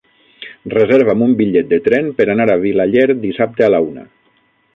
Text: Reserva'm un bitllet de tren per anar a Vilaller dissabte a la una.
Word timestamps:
Reserva'm 0.73 1.21
un 1.25 1.35
bitllet 1.41 1.69
de 1.73 1.79
tren 1.89 2.09
per 2.21 2.27
anar 2.37 2.49
a 2.55 2.59
Vilaller 2.65 3.05
dissabte 3.27 3.69
a 3.69 3.71
la 3.77 3.83
una. 3.93 4.09